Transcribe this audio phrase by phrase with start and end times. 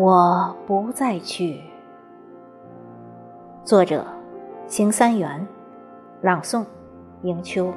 [0.00, 1.60] 我不再去。
[3.64, 4.06] 作者：
[4.68, 5.44] 邢三元，
[6.22, 6.64] 朗诵：
[7.22, 7.74] 迎秋。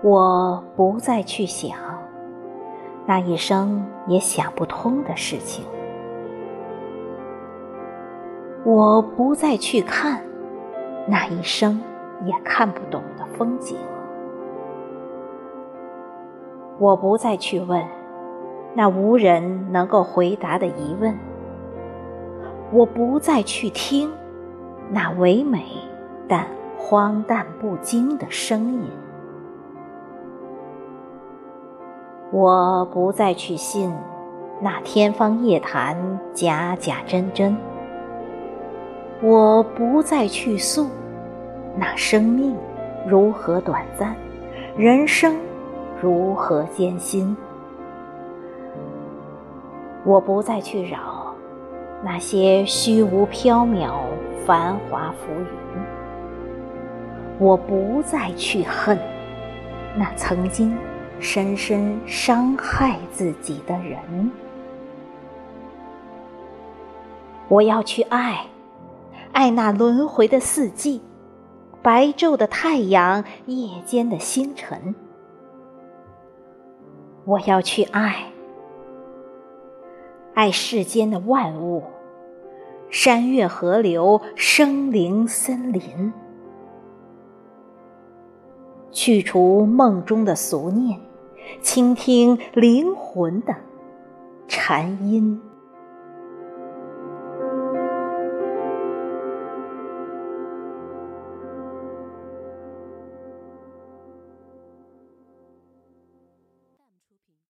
[0.00, 1.76] 我不再去想
[3.04, 5.62] 那一生也想不通的事情，
[8.64, 10.22] 我不再去看
[11.06, 11.78] 那一生。
[12.24, 13.76] 也看不懂的风景，
[16.78, 17.82] 我不再去问
[18.74, 21.16] 那无人能够回答的疑问，
[22.72, 24.10] 我不再去听
[24.90, 25.64] 那唯美
[26.28, 28.82] 但荒诞不经的声音，
[32.30, 33.92] 我不再去信
[34.60, 35.96] 那天方夜谭
[36.34, 37.56] 假假真真，
[39.22, 40.86] 我不再去诉。
[41.78, 42.56] 那生命
[43.06, 44.16] 如何短暂，
[44.76, 45.36] 人生
[46.02, 47.36] 如何艰辛？
[50.04, 51.32] 我不再去扰
[52.02, 53.92] 那些虚无缥缈、
[54.44, 55.80] 繁华浮云。
[57.38, 58.98] 我不再去恨
[59.94, 60.76] 那曾经
[61.20, 64.30] 深深伤害自己的人。
[67.46, 68.44] 我要去爱，
[69.32, 71.00] 爱那轮回的四季。
[71.82, 74.94] 白昼的太阳，夜间的星辰，
[77.24, 78.32] 我要去爱，
[80.34, 81.82] 爱世间的万物，
[82.90, 86.12] 山岳河流，生灵森林，
[88.90, 91.00] 去除梦中的俗念，
[91.62, 93.54] 倾听灵魂的
[94.48, 95.40] 禅音。